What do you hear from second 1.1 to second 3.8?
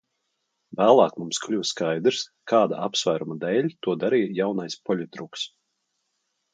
mums kļuva skaidrs, kāda apsvēruma dēļ